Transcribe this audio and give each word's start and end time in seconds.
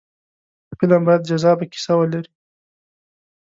فلم 0.77 1.01
باید 1.07 1.27
جذابه 1.29 1.65
کیسه 1.71 1.93
ولري 1.99 2.31